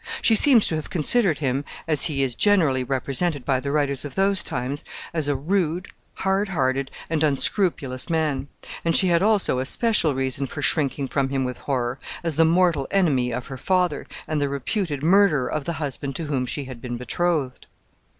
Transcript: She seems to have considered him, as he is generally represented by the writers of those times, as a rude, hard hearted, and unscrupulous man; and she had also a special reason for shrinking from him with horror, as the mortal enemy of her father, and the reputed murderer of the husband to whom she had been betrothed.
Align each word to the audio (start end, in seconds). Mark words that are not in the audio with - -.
She 0.19 0.33
seems 0.33 0.65
to 0.65 0.73
have 0.75 0.89
considered 0.89 1.37
him, 1.37 1.63
as 1.87 2.05
he 2.05 2.23
is 2.23 2.33
generally 2.33 2.83
represented 2.83 3.45
by 3.45 3.59
the 3.59 3.71
writers 3.71 4.03
of 4.03 4.15
those 4.15 4.41
times, 4.43 4.83
as 5.13 5.27
a 5.27 5.35
rude, 5.35 5.89
hard 6.15 6.49
hearted, 6.49 6.89
and 7.07 7.23
unscrupulous 7.23 8.09
man; 8.09 8.47
and 8.83 8.95
she 8.95 9.09
had 9.09 9.21
also 9.21 9.59
a 9.59 9.65
special 9.67 10.15
reason 10.15 10.47
for 10.47 10.63
shrinking 10.63 11.07
from 11.07 11.29
him 11.29 11.45
with 11.45 11.59
horror, 11.59 11.99
as 12.23 12.35
the 12.35 12.45
mortal 12.45 12.87
enemy 12.89 13.29
of 13.31 13.45
her 13.45 13.59
father, 13.59 14.07
and 14.27 14.41
the 14.41 14.49
reputed 14.49 15.03
murderer 15.03 15.47
of 15.51 15.65
the 15.65 15.73
husband 15.73 16.15
to 16.15 16.23
whom 16.25 16.47
she 16.47 16.63
had 16.63 16.81
been 16.81 16.97
betrothed. 16.97 17.67